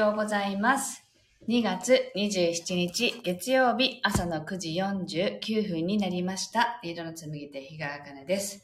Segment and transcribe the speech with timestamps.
[0.00, 1.04] はようございます。
[1.48, 6.78] 2月27日月曜日朝の9時49分になりました。
[6.84, 8.62] リードの紡手日川茜です。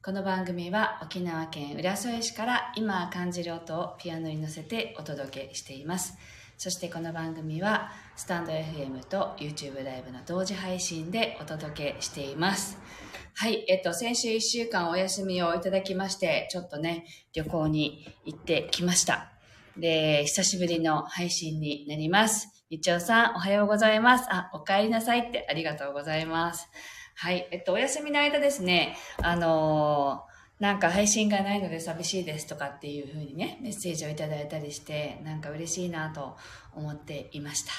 [0.00, 6.16] この番組は沖縄県浦添市から今感じる音をピアノに乗せてお届けしています。
[6.56, 12.78] そしてこの番組はスタンド FM と YouTube ライブの同時配信でお届けしています。
[13.34, 19.35] はい、えっと、先週1週間お休みをいただきまして、ちょっとね、旅行に行ってきました。
[19.78, 22.64] で、久しぶりの配信になります。
[22.70, 24.26] 日曜さん、おはようございます。
[24.28, 26.68] あ、お帰りなさいってありがとうございます。
[27.14, 36.36] はい、えっと、お休みの間ですね、あのーなんか配信がないので寂しいですとかっていうふうにね、メッセージをいただいたりして、なんか嬉しいなと
[36.74, 37.72] 思っていました。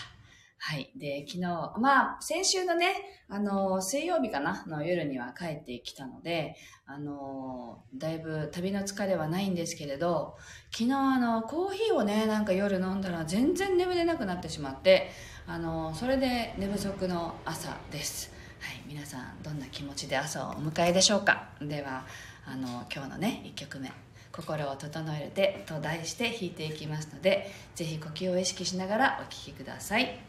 [0.59, 0.91] はい。
[0.95, 2.95] で、昨日、まあ、先週のね、
[3.29, 6.55] あの、水曜日かなの夜には帰ってきたので、
[6.85, 10.35] あの、だいぶ旅の疲れはないんですけれど、
[10.71, 15.11] 昨日あの、コーヒーをね、なんか夜飲んだら全然眠れなくなってしまって、
[15.45, 18.33] あの、それで寝不足の朝です。
[18.59, 18.81] はい。
[18.87, 22.05] 皆さん、どんな気持ちで朝をお迎えでしょうかでは、
[22.45, 23.91] あの、今日のね、1曲目。
[24.31, 30.19] 心を整えてと題して弾いていきますので、ぜひ呼吸を意識しながらお聴きください。「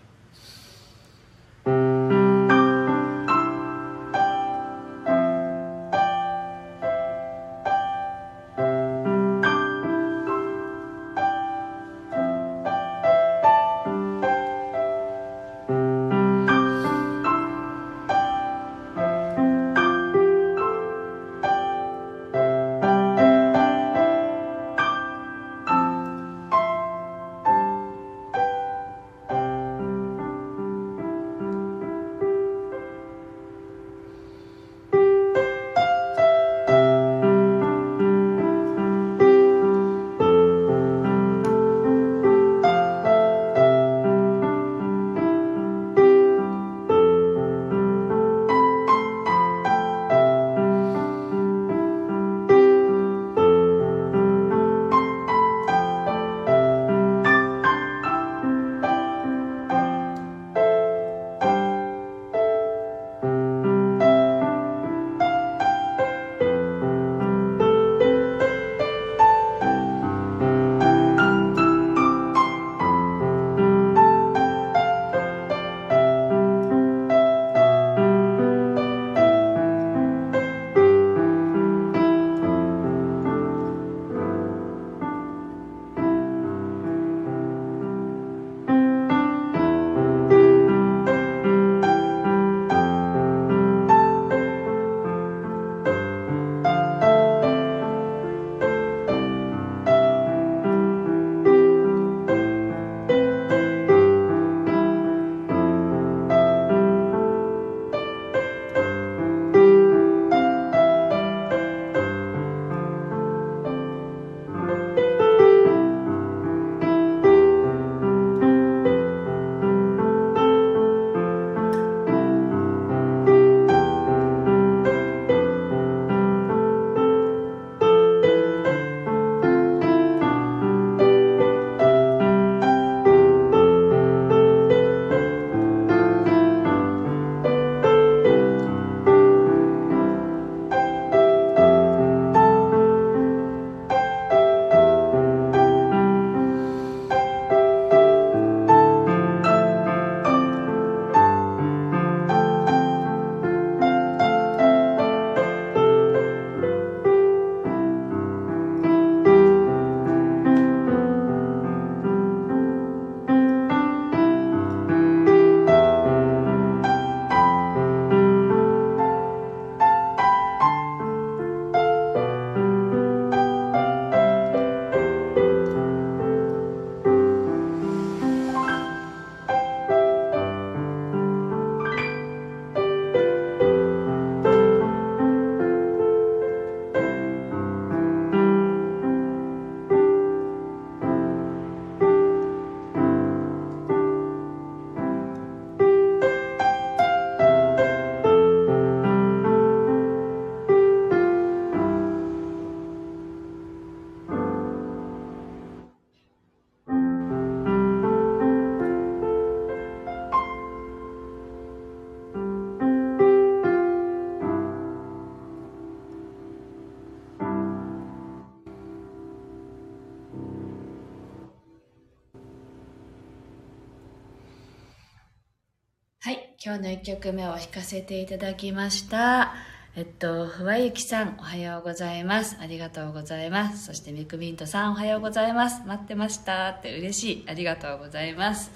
[226.68, 229.54] 今日の1曲目を弾かせていただきました
[229.96, 232.58] えっと、ふわゆきさん、おはようございます。
[232.60, 233.86] ありがとうございます。
[233.86, 235.82] そして、ミクミントさん、おはようございます。
[235.86, 237.44] 待ってましたって嬉しい。
[237.48, 238.70] ありがとうございます。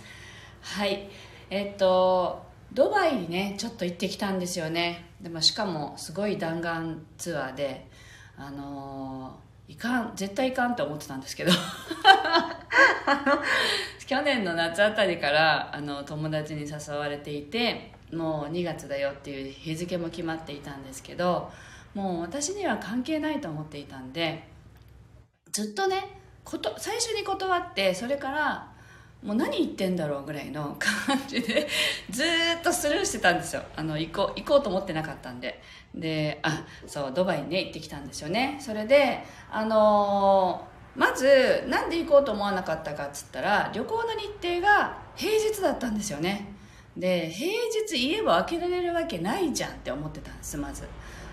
[0.62, 1.10] はい。
[1.50, 2.42] えっと、
[2.72, 5.10] ドバイにね、ちょっと行ってきたんですよね。
[5.20, 7.86] でも、しかも、すごい弾丸ツアーで、
[8.38, 9.36] あの
[9.72, 11.52] いかん、絶対いかんって思ってたんですけど。
[14.06, 21.50] 去年の夏あたりから、あの、友達に誘われていて、もう2月だよっていう日付も決まっていたんですけど
[21.94, 24.46] もう私には関係ないと思っていたんで
[25.50, 28.71] ずっとねこと最初に断ってそれから
[29.22, 31.68] もう何言ってんだろうぐらいの感じで
[32.10, 32.26] ずっ
[32.62, 33.62] とスルーしてたんですよ。
[33.76, 35.62] あの行こう行こうと思ってなかったんで。
[35.94, 38.56] であそうドバイにね行ってきたんですよね。
[38.60, 46.48] それであのー、まずなんで行こうと思わなかったかっつったら旅行の日程が平日だったんですよね。
[46.96, 47.52] で平
[47.86, 50.88] 日家を開けられるわけないじゃんって思ってたんですまず。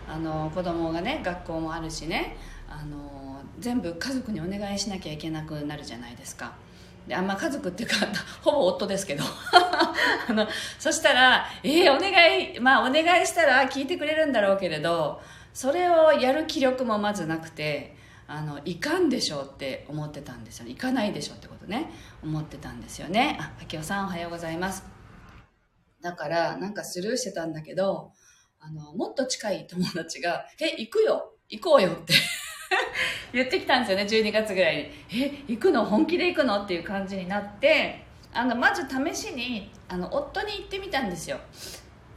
[0.08, 2.38] あの子供がね学校もあるしね。
[2.68, 6.54] あの全部家族にお願いしなきゃいけなくなるじゃないですか。
[7.10, 7.96] であんま家族っていうか
[8.42, 9.24] ほぼ夫ですけど。
[10.30, 10.48] あの
[10.78, 15.20] そしたら「えー、お願いまあお願いしたら聞いてくれるんだろうけれど
[15.54, 17.96] それをやる気力もまずなくて
[18.28, 20.68] あのいかんでしょうって思ってたんですよ。
[20.68, 21.90] 行かないでしょってことね。
[22.24, 23.38] 思ってたんですよね。
[23.42, 25.00] あ明夫さんおはようございます。
[26.02, 28.14] だから、なんかスルーしてたんだけど、
[28.60, 31.34] あの、もっと近い友達が、え、行くよ。
[31.50, 32.14] 行こうよって。
[33.34, 35.24] 言ってきたんですよね、12月ぐらいに。
[35.24, 35.86] え、行くの？
[35.86, 36.64] 本気で行くの？
[36.64, 41.40] っていう感じになって、あの、まず試しに、あの、夫に行ってみたんですよ。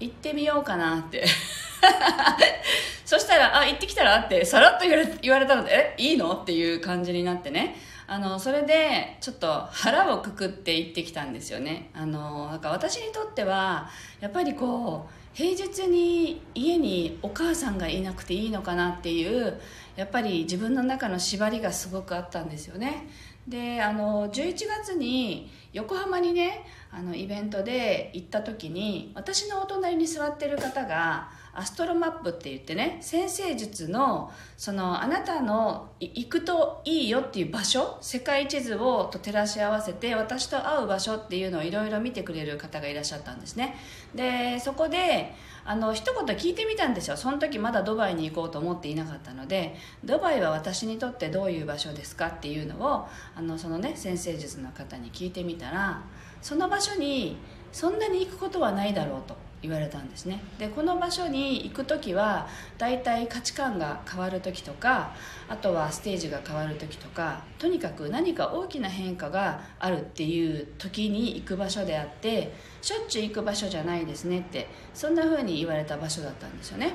[0.00, 1.24] 行ってみようかなって
[3.04, 6.32] そしたら、あ、行ってきたらってさらっと言われ言われたので、え、いいの？
[6.32, 7.76] っていう感じになってね。
[8.12, 13.88] あのそれでちょっと腹をくくって行ってきたんですよねあのなんか私にとっては
[14.20, 19.58] やっぱりこう平日に家にお母さんがいなくていいのかなっていう
[19.96, 23.08] やっぱり自分の中の縛りがすごくあったんですよね。
[23.46, 43.76] であの11月に横浜にねあのイベントで行った時に私のお隣に座ってる方がアストロマップって言ってね先生術のそのあなたの行くといいよっていう場所世界地図をと照らし合わせて私と会う場所っていうのをいろいろ見てくれる方がいらっしゃったんですね。
[44.14, 45.34] でそこで
[45.64, 47.16] あの一言聞いてみたんですよ。
[47.16, 53.06] その時まだドバイに行こうと思っていなかったのでドバイは私にとってどういう場所ですかっていうのを
[53.36, 56.02] あのそのね先生術の方に聞いてみたら
[56.40, 57.36] その場所に
[57.72, 59.51] そんなに行くことはないだろうと。
[59.62, 60.42] 言われたんですね。
[60.58, 62.48] でこの場所に行く時は
[62.78, 65.14] 大体価値観が変わる時とか
[65.48, 76.94] あとはステージが変わる時とかとにかく何か大きな変化があるっていう時に行く場所であってしょっちゅう行く場所じゃないですねってそんな風に言われた場所だったんですよね。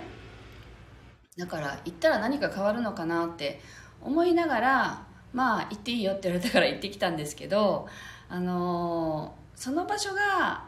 [1.37, 3.61] だから行ったら何か変わるのかなって
[4.01, 7.87] 思いながらまあ行っていいよって言われたから行ってきたんですけど
[8.27, 10.65] あのー、その場所が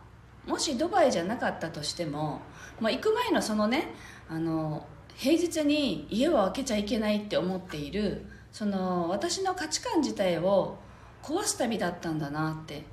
[0.49, 2.41] もしドバイじゃなかったとしても、
[2.81, 3.93] まあ、行く前のそのね
[4.27, 10.77] あの平日に家を開けちゃいけないって思っているその私の価値観自体を
[11.21, 12.83] 壊す旅だったんだなって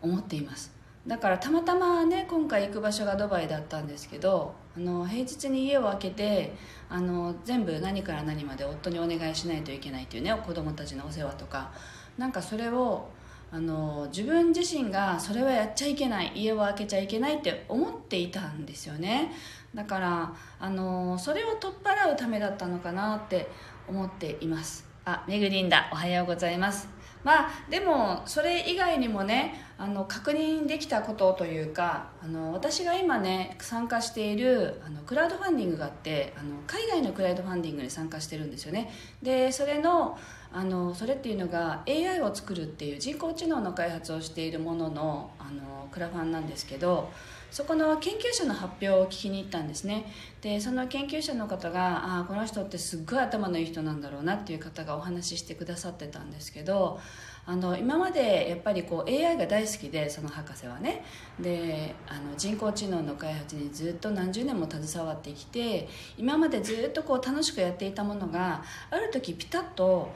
[0.00, 0.72] 思っています。
[1.06, 6.54] だからたまたまね今回行く場所がドバイだったんですけどあの平日に家を開けて
[6.88, 11.72] あの全部何から何まで夫にお願いしないといけないっていうね子供たちのお世話とか
[12.16, 13.08] なんかそれを
[13.54, 19.30] あの自分自身がそれはやっちゃいけない家を開けちゃいけないって思っていたんですよね。
[19.74, 23.50] だからあのそれを取っ払うためだったのかなって
[23.86, 24.88] 思っています。
[25.04, 26.88] あめぐりんだおはようございます。
[27.22, 38.92] まあでもそれ以外にもねあの確認できたことというかあの私が今ね参加しているあのクラウドファンディングがあってあの海外のクラウドファンディングに参加してるんですよね。
[39.24, 40.16] でそれの
[40.52, 47.10] あのそれっていうのが AI を作るっていう人工知能の開発をしているもののあのクラファンなんですけど
[47.50, 50.06] そこの研究者の発表を聞きに行ったんですね。
[50.42, 57.00] でその研究者の方があこの人ってすっごい頭のいい人なんだろうなっていう方がお話ししてくださってたんですけど
[57.44, 61.04] あの今までやっぱりこう AI が大好きでその博士はね。
[61.40, 70.10] であの人工知能の開発にずっと何十年も携わってきて今までずっとこう楽しくやっていたものがある時ピタッと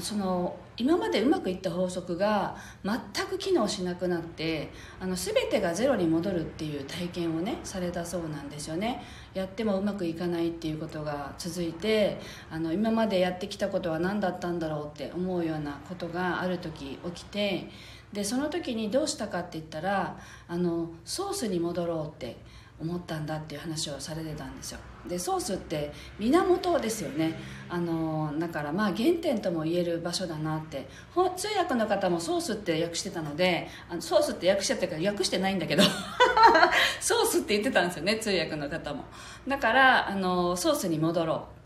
[0.00, 9.02] その今までうまくいった法則が全く機能しなくなってあの全てがゼロに戻るっていう体験をねされたそうなんですよね。
[9.34, 17.68] やってもうまくいかないっていうことが続いてあの今までやってきたことは何だったんだろうって思うようなことがある時起きて
[18.12, 22.36] でその時にどうしたかって言ったらあのソースに戻ろうって
[22.80, 24.78] 思ったんだっていう話をされてたんですよ。
[25.06, 27.38] でソースって源ですよね。
[27.70, 30.88] あのだからまあ原点とも言える場所だなって。
[31.36, 35.82] 通訳の方もソースって訳してたのであのソースって訳しちゃってから訳してないんだけど。
[37.00, 39.04] ソースって言ってたんですよね通訳の方も。
[39.46, 41.58] だからあのソースに戻ろうって。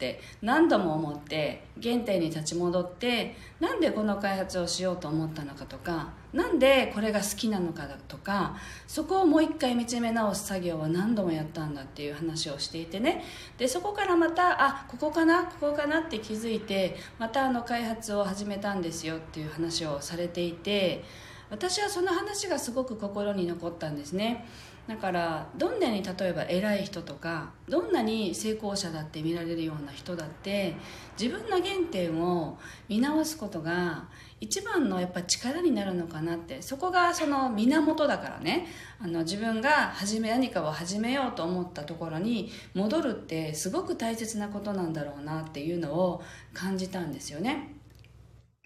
[0.42, 8.56] 何度も思って原点に立ち戻ってなんでこの開発をしようと思ったのかとかなんでこれが好きなのかとか
[8.88, 13.21] そこをもう一回見つめ直す作業は何度もやったんだっていう話をしていてね。
[13.58, 21.04] でそこからまたあここかなここかなって気づいてまたあの開発を始めたんですよっていう話をされていて
[21.50, 24.46] 私はその話がすごく心に残ったんですね。
[24.88, 30.74] だからどんなに例えば偉い人とかどんなに成功者だって見られるような人だって
[31.20, 34.08] 自分の原点を見直すことが
[34.42, 38.66] 一番のやっぱ力になるのかなってそこがその源だからね
[39.00, 46.22] あの自分が始め何かを始めようと思ったところに戻るってすごく大切なことなんだろうなっていうのを
[46.52, 47.81] 感じたんですよね。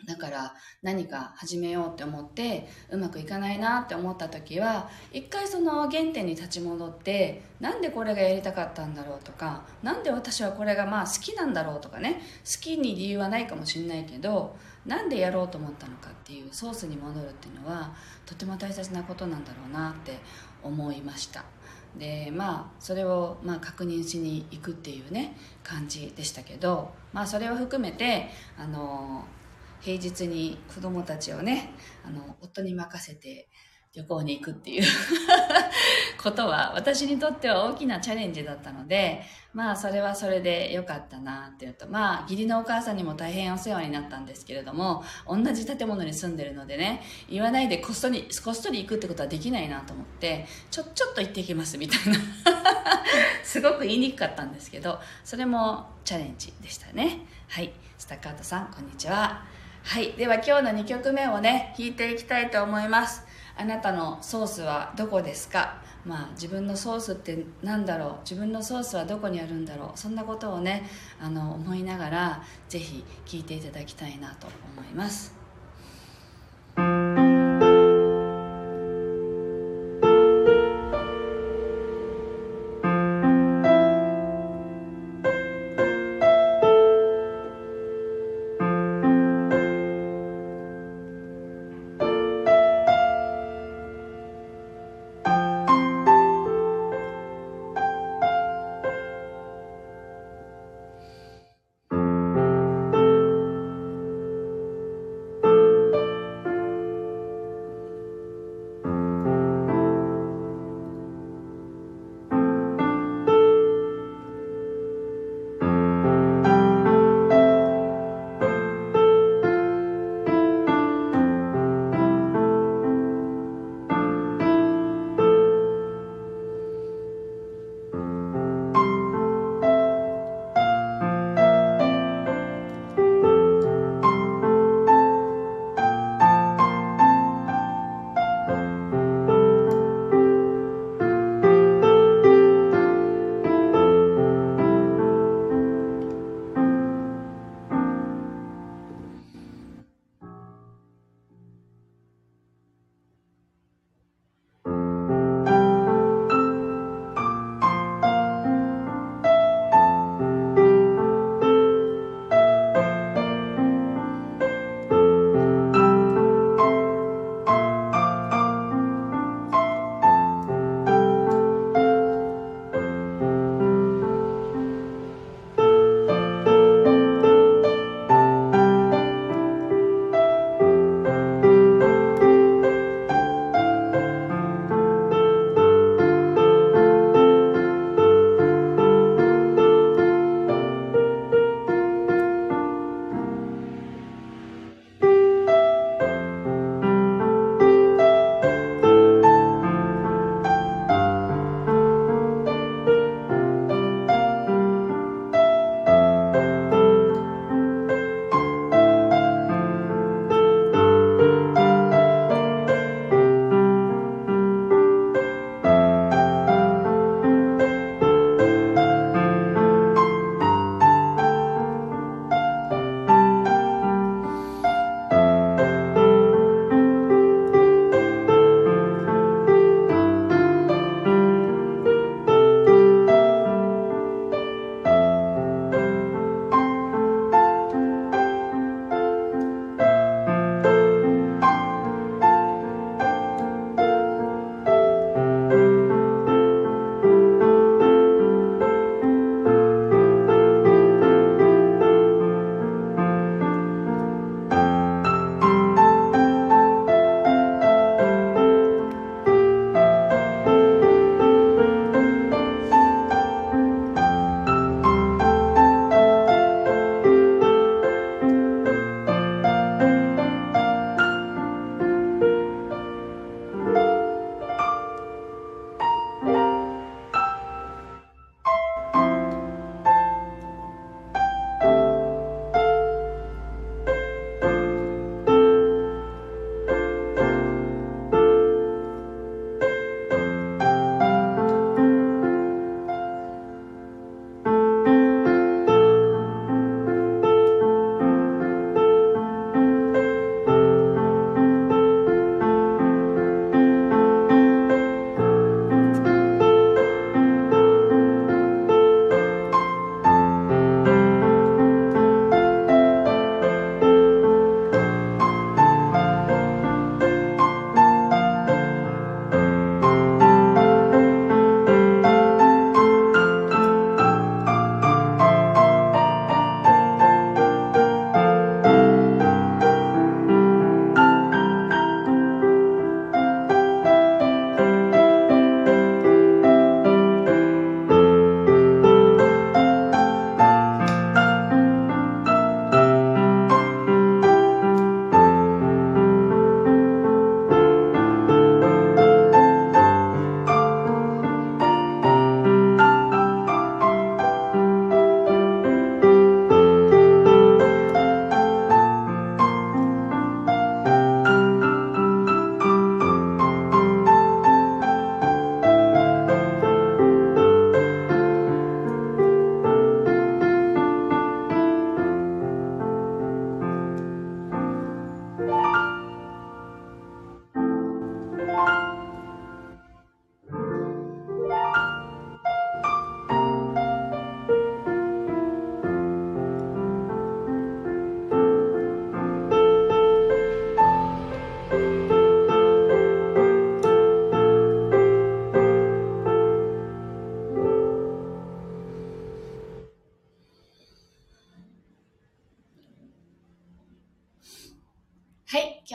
[0.05, 17.95] だから何か始めようって思ってうまくいかないなって思った時は一回その原点に立ち戻ってなんでこれがやりたかったんだろうとかなんで私はこれがまあ好きなんだろうとかね好きに理由はないかもしれないけどなんでやろうと思ったのかっていうソースに戻るっていうのは
[18.27, 20.19] とても大切なことなんだろうなって
[20.63, 21.45] 思いました。
[21.99, 25.35] でまあそれをまあ確認しに行くっていうね
[25.65, 29.25] 感じでしたけどまあそれを含めてあの
[29.87, 31.71] 平日に子供たちをね、
[32.05, 33.49] あの、夫に任せて
[33.95, 34.85] 旅行に行くっていう
[36.21, 39.23] ことは私にとっては大きなチャレンジだったので、
[39.55, 52.19] まあそれはそれで良かったなっていうと、まあ義理のお母さんにも大変お世話になったんですけれども、同じ建物に住んでるのでね、言わないでこっそり、こっそり行くってことはできないなと思って、ちょ、ちょっと行ってきますみたいな
[53.45, 57.21] すごく言いにくかったんですけど、それもチャレンジでしたね。
[57.47, 57.73] はい。
[57.97, 59.56] スタッカートさん、こんにちは。
[59.89, 60.15] はい。
[60.15, 63.23] では今日の2曲目をね、弾いていきたいと思います。
[63.57, 65.81] あなたのソースはどこですか？
[66.05, 68.19] まあ自分のソースって何だろう？
[68.23, 69.99] 自分のソースはどこにあるんだろう？
[69.99, 70.91] そんなことをね、
[71.21, 75.33] あの思いながら是非聴いていただきたいなと思います。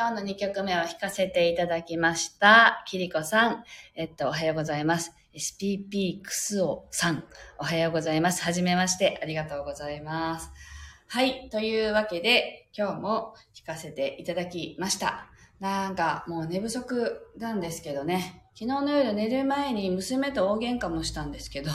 [0.02, 2.84] 今日の2曲目を弾かせていただきました。
[2.88, 3.64] キリコさん。
[3.94, 5.14] えっと、おはようございます。
[5.36, 7.24] SPP クスオさん。
[7.60, 8.42] おはようございます。
[8.42, 9.20] はじめまして。
[9.22, 10.50] ありがとうございます。
[11.08, 11.50] はい。
[11.52, 15.28] というわけで、今日も弾かせていただきました。
[15.60, 18.48] なんか、もう寝不足なんですけどね。
[18.56, 21.70] 昨日の夜寝る前に娘と大喧嘩もしたんですけど。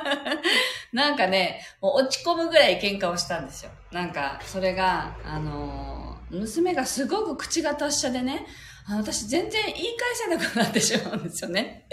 [0.94, 3.70] なんかね、もう落ち込むぐらい喧嘩をしたんですよ。
[3.92, 8.46] なんか、それが、あのー娘がすごく口が達者でね、
[8.88, 11.88] 私全然言い返せなくなってしまうんですよね。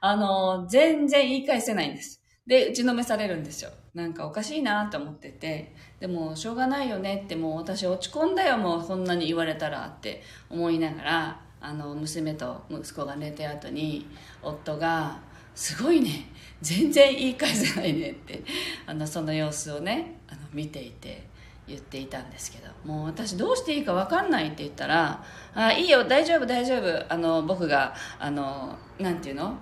[0.00, 2.22] あの全然言い返せないんです。
[2.46, 3.70] で、打ちのめされるんですよ。
[3.94, 14.06] なんかおかしいなと思ってて、でもしょうがないよねってもう私落ち込んだよもうこんなに言われたらって思いながら、あの、娘と息子が寝て後に、
[14.42, 15.20] 夫が、
[15.54, 16.30] すごいね、
[16.62, 18.44] 全然言い返せないねって、
[18.86, 21.26] あの、その様子をね、あの、見ていて、
[21.68, 25.22] 言っていたんですけどもう私どうしていいか分かんないって言ったら
[25.54, 29.56] 「あいいよ大丈夫大丈夫あの僕があのなんていうのあの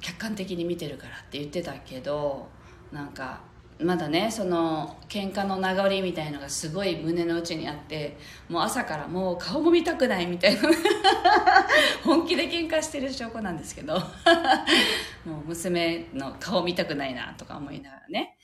[0.00, 2.48] 客観的に見てるから」って言ってたけど
[2.90, 3.40] なんか
[3.80, 8.16] まだねその喧嘩の名残みたいのがすごい胸の内にあって
[8.48, 10.62] もう朝からもう顔も見たくないみたいな
[12.04, 13.94] 本気で喧嘩してる証拠なんですけど
[15.24, 18.36] もう娘の顔見たくないなとか思いながらね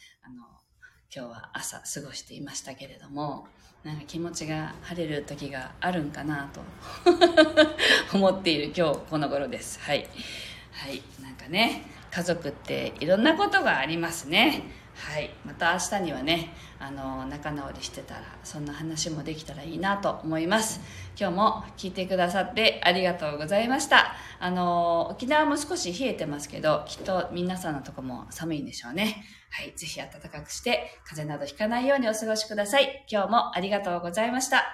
[1.15, 3.47] 今日は朝過ごしていましたけれども
[3.83, 6.61] なんか気持ちが晴れる時があるんかなと
[8.13, 9.81] 思っている今日この頃です。
[9.81, 10.07] はい。
[10.73, 11.03] はい。
[11.23, 14.65] なんかね家族っていろんなことがありますね。
[14.99, 15.31] はい。
[15.45, 20.81] また明日にはねあの仲直りしてたらそんな話もできたらいいなと思います。
[21.19, 24.15] 今日も聞いてくださってありがとうございました。
[24.41, 29.25] あの沖縄も少し冷えてますけどきっと皆さんのとこも寒いんでしょうね。
[29.51, 29.73] はい。
[29.77, 33.07] ぜひ暖かくして風邪などひかないようにお過ごしください。
[33.11, 34.65] 今日もありがとうございました。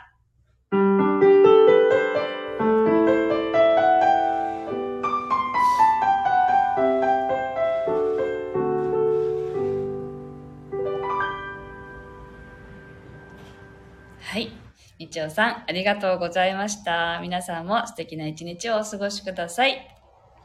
[15.14, 17.20] ちおさん、ありがとうございました。
[17.22, 19.94] 皆さんも素敵な一日をお過ごしください。